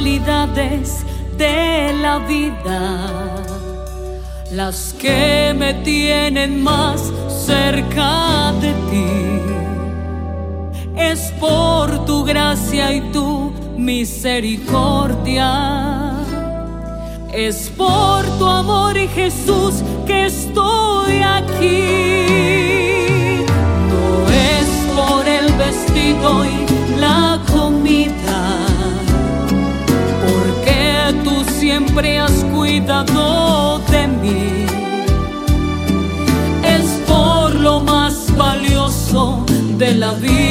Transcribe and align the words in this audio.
realidades 0.00 1.04
de 1.36 1.92
la 2.00 2.18
vida, 2.20 3.44
las 4.50 4.94
que 4.98 5.54
me 5.54 5.74
tienen 5.74 6.62
más 6.62 7.12
cerca 7.28 8.54
de 8.62 8.72
ti. 8.90 9.04
Es 10.96 11.30
por 11.38 12.06
tu 12.06 12.24
gracia 12.24 12.94
y 12.94 13.02
tu 13.12 13.52
misericordia. 13.76 16.14
Es 17.34 17.70
por 17.76 18.24
tu 18.38 18.46
amor 18.46 18.96
y 18.96 19.06
Jesús 19.08 19.82
que 20.06 20.24
estoy 20.26 21.20
aquí. 21.22 22.24
No 23.90 24.26
es 24.30 24.68
por 24.96 25.28
el 25.28 25.52
vestido 25.52 26.46
y 26.46 26.59
siempre 32.00 32.18
has 32.18 32.44
cuidado 32.44 33.78
de 33.90 34.06
mí. 34.06 34.66
Es 36.64 36.86
por 37.06 37.54
lo 37.54 37.80
más 37.80 38.34
valioso 38.36 39.44
de 39.76 39.94
la 39.94 40.12
vida. 40.14 40.49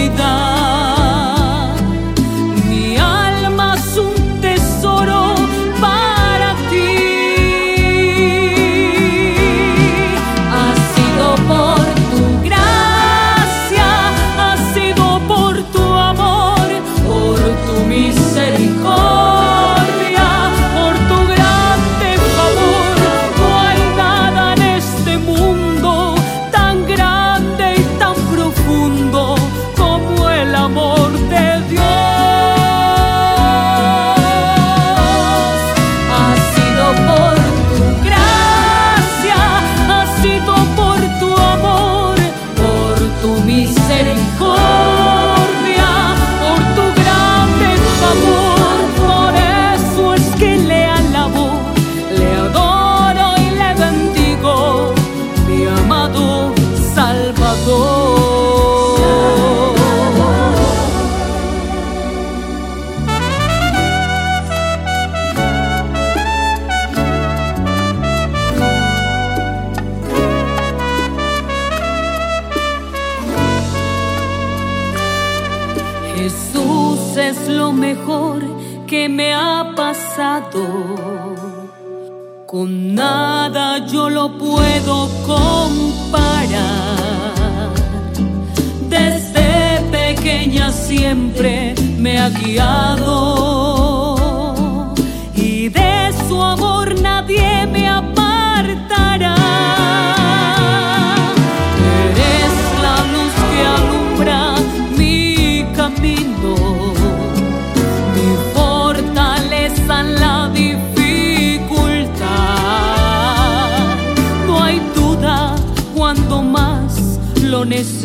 mejor 77.72 78.42
que 78.88 79.10
me 79.10 79.34
ha 79.34 79.74
pasado. 79.76 80.62
Con 82.46 82.96
nada 82.96 83.86
yo 83.86 84.10
lo 84.10 84.38
puedo 84.38 85.08
comparar. 85.26 86.60
Desde 88.90 89.82
pequeña 89.92 90.72
siempre 90.72 91.76
me 91.98 92.18
ha 92.20 92.30
guiado. 92.30 93.29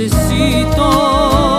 necesito. 0.09 1.54